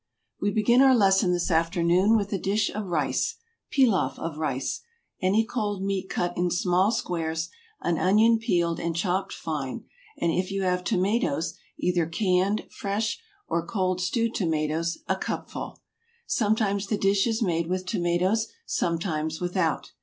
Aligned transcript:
We 0.41 0.49
begin 0.49 0.81
our 0.81 0.95
lesson 0.95 1.31
this 1.31 1.51
afternoon 1.51 2.17
with 2.17 2.33
a 2.33 2.39
dish 2.39 2.71
of 2.73 2.87
rice, 2.87 3.35
piloff 3.69 4.17
of 4.17 4.39
rice, 4.39 4.81
any 5.21 5.45
cold 5.45 5.83
meat 5.83 6.09
cut 6.09 6.35
in 6.35 6.49
small 6.49 6.91
squares, 6.91 7.49
an 7.81 7.99
onion 7.99 8.39
peeled 8.39 8.79
and 8.79 8.95
chopped 8.95 9.31
fine, 9.31 9.83
and 10.19 10.31
if 10.31 10.49
you 10.49 10.63
have 10.63 10.83
tomatoes, 10.83 11.53
either 11.77 12.07
canned, 12.07 12.65
fresh, 12.71 13.21
or 13.47 13.63
cold 13.63 14.01
stewed 14.01 14.33
tomatoes, 14.33 14.97
a 15.07 15.15
cupful. 15.15 15.83
Sometimes 16.25 16.87
the 16.87 16.97
dish 16.97 17.27
is 17.27 17.43
made 17.43 17.67
with 17.67 17.85
tomatoes, 17.85 18.47
sometimes 18.65 19.39
without. 19.39 19.91